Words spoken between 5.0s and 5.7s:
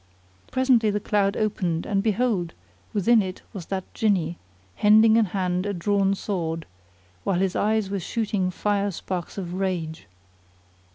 in hand